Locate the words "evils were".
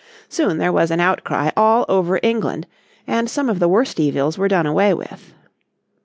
3.99-4.47